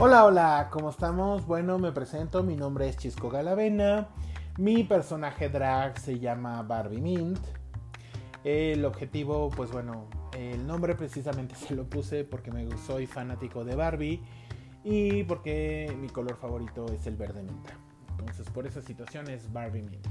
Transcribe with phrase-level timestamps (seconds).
[0.00, 1.46] Hola, hola, ¿cómo estamos?
[1.46, 4.08] Bueno, me presento, mi nombre es Chisco Galavena,
[4.58, 7.38] mi personaje drag se llama Barbie Mint.
[8.42, 13.76] El objetivo, pues bueno, el nombre precisamente se lo puse porque me soy fanático de
[13.76, 14.20] Barbie
[14.82, 17.74] y porque mi color favorito es el verde menta.
[18.18, 20.06] Entonces, por esa situación es Barbie Mint.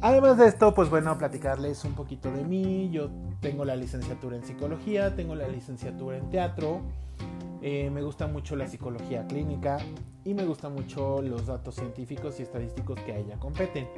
[0.00, 2.88] Además de esto, pues bueno, platicarles un poquito de mí.
[2.92, 3.10] Yo
[3.40, 6.82] tengo la licenciatura en psicología, tengo la licenciatura en teatro.
[7.66, 9.78] Eh, me gusta mucho la psicología clínica
[10.22, 13.88] y me gustan mucho los datos científicos y estadísticos que a ella competen.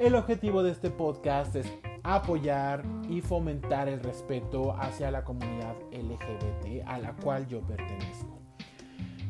[0.00, 1.72] El objetivo de este podcast es
[2.02, 8.40] apoyar y fomentar el respeto hacia la comunidad LGBT a la cual yo pertenezco.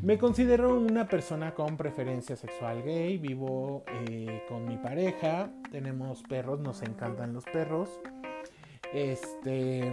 [0.01, 6.59] Me considero una persona con preferencia sexual gay, vivo eh, con mi pareja, tenemos perros,
[6.59, 7.91] nos encantan los perros.
[8.95, 9.92] Este,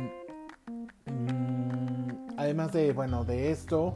[2.41, 3.95] además de, bueno, de esto,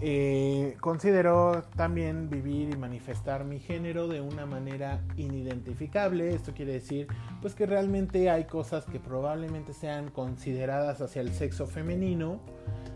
[0.00, 6.34] eh, considero también vivir y manifestar mi género de una manera inidentificable.
[6.34, 7.08] Esto quiere decir
[7.40, 12.40] pues que realmente hay cosas que probablemente sean consideradas hacia el sexo femenino,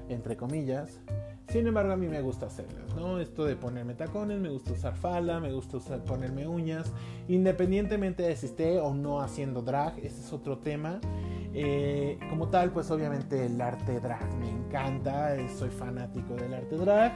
[0.09, 1.01] entre comillas.
[1.49, 3.19] Sin embargo, a mí me gusta hacerlas, ¿no?
[3.19, 6.91] Esto de ponerme tacones, me gusta usar falda, me gusta ponerme uñas,
[7.29, 11.01] independientemente de si esté o no haciendo drag, ese es otro tema.
[11.55, 11.92] Eh,
[12.43, 17.13] como tal, pues obviamente el arte drag me encanta, eh, soy fanático del arte drag.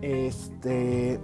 [0.00, 1.20] Este,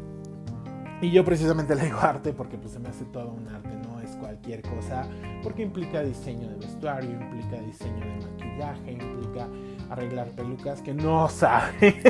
[1.01, 4.01] y yo precisamente le digo arte porque pues se me hace todo un arte, no
[4.01, 5.07] es cualquier cosa,
[5.43, 9.49] porque implica diseño de vestuario, implica diseño de maquillaje, implica
[9.89, 12.03] arreglar pelucas que no sabe.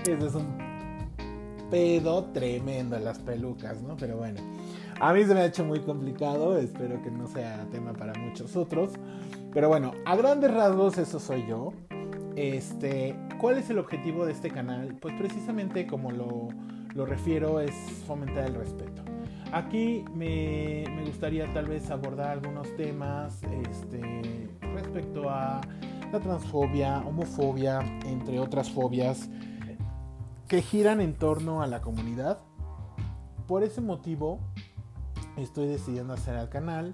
[0.00, 0.48] Ese es un
[1.70, 3.96] pedo tremendo las pelucas, ¿no?
[3.96, 4.40] Pero bueno,
[4.98, 8.56] a mí se me ha hecho muy complicado, espero que no sea tema para muchos
[8.56, 8.94] otros.
[9.54, 11.72] Pero bueno, a grandes rasgos eso soy yo.
[12.34, 14.96] Este, ¿cuál es el objetivo de este canal?
[15.00, 16.48] Pues precisamente como lo,
[16.92, 17.72] lo refiero es
[18.04, 19.02] fomentar el respeto.
[19.52, 25.60] Aquí me, me, gustaría tal vez abordar algunos temas este, respecto a
[26.12, 29.30] la transfobia, homofobia, entre otras fobias
[30.48, 32.40] que giran en torno a la comunidad.
[33.46, 34.40] Por ese motivo
[35.36, 36.92] estoy decidiendo hacer el canal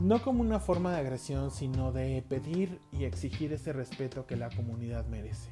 [0.00, 4.50] no como una forma de agresión, sino de pedir y exigir ese respeto que la
[4.50, 5.50] comunidad merece.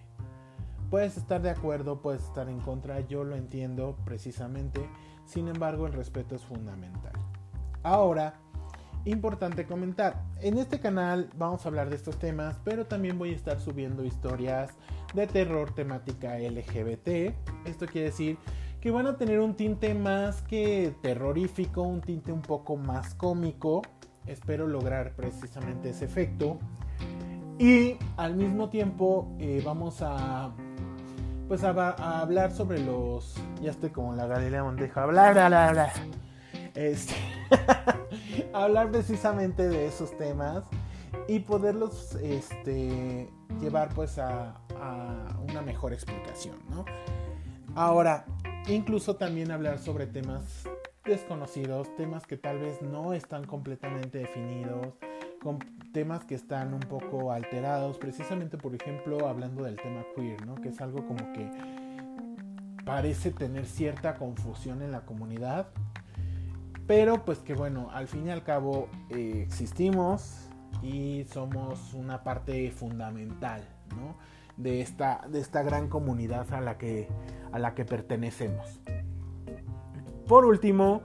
[0.90, 4.86] Puedes estar de acuerdo, puedes estar en contra, yo lo entiendo precisamente,
[5.24, 7.12] sin embargo el respeto es fundamental.
[7.82, 8.34] Ahora,
[9.04, 13.36] importante comentar, en este canal vamos a hablar de estos temas, pero también voy a
[13.36, 14.72] estar subiendo historias
[15.14, 17.34] de terror temática LGBT.
[17.64, 18.38] Esto quiere decir
[18.80, 23.82] que van a tener un tinte más que terrorífico, un tinte un poco más cómico,
[24.26, 26.58] espero lograr precisamente ese efecto.
[27.58, 30.52] Y al mismo tiempo eh, vamos a
[31.48, 33.34] pues a, hablar sobre los.
[33.60, 35.02] Ya estoy como la Galilea Monteja.
[35.02, 35.92] Hablar, hablar, hablar.
[36.74, 37.14] Este,
[38.54, 40.64] hablar precisamente de esos temas
[41.28, 43.28] y poderlos este,
[43.60, 46.86] llevar pues a, a, una mejor explicación, ¿no?
[47.74, 48.24] Ahora,
[48.68, 50.64] incluso también hablar sobre temas
[51.04, 54.94] desconocidos, temas que tal vez no están completamente definidos,
[55.42, 55.58] con
[55.92, 60.54] temas que están un poco alterados, precisamente por ejemplo hablando del tema queer, ¿no?
[60.54, 61.50] que es algo como que
[62.84, 65.68] parece tener cierta confusión en la comunidad,
[66.86, 70.48] pero pues que bueno, al fin y al cabo eh, existimos
[70.82, 73.62] y somos una parte fundamental
[73.96, 74.16] ¿no?
[74.56, 77.08] de, esta, de esta gran comunidad a la que,
[77.52, 78.80] a la que pertenecemos.
[80.26, 81.02] Por último,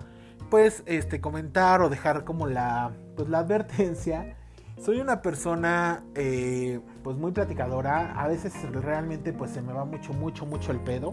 [0.50, 4.36] pues este, comentar o dejar como la, pues, la advertencia.
[4.80, 8.14] Soy una persona eh, pues muy platicadora.
[8.14, 11.12] A veces realmente pues se me va mucho, mucho, mucho el pedo.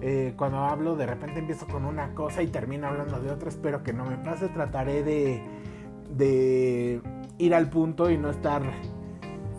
[0.00, 3.48] Eh, cuando hablo de repente empiezo con una cosa y termino hablando de otra.
[3.48, 4.48] Espero que no me pase.
[4.48, 7.00] Trataré de,
[7.38, 8.62] ir al punto y no estar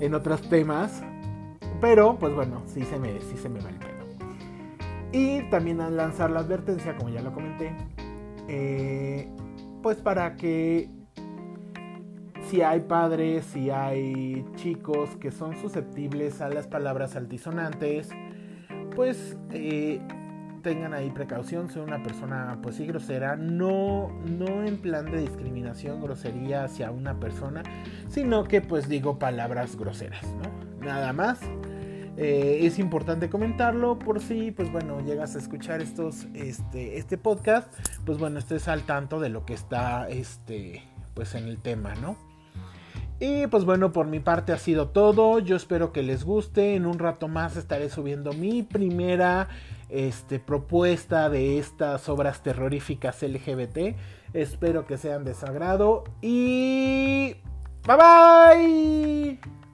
[0.01, 1.01] en otros temas.
[1.79, 3.94] Pero pues bueno, sí se me, sí se me va el pedo.
[5.15, 7.73] Y también a lanzar la advertencia, como ya lo comenté,
[8.49, 9.29] eh,
[9.81, 10.89] pues para que
[12.49, 18.09] si hay padres, si hay chicos que son susceptibles a las palabras altisonantes,
[18.93, 20.01] pues eh,
[20.63, 26.01] tengan ahí precaución, soy una persona pues sí grosera, no, no en plan de discriminación,
[26.01, 27.63] grosería hacia una persona,
[28.09, 30.85] sino que pues digo palabras groseras, ¿no?
[30.85, 31.39] Nada más.
[32.17, 37.71] Eh, es importante comentarlo por si, pues bueno, llegas a escuchar estos, este, este podcast,
[38.05, 40.83] pues bueno, estés al tanto de lo que está, este,
[41.13, 42.17] pues en el tema, ¿no?
[43.19, 45.39] Y pues bueno, por mi parte ha sido todo.
[45.39, 46.75] Yo espero que les guste.
[46.75, 49.47] En un rato más estaré subiendo mi primera
[49.89, 53.95] este, propuesta de estas obras terroríficas LGBT.
[54.33, 56.03] Espero que sean de sagrado.
[56.21, 57.37] Y...
[57.87, 59.64] Bye bye.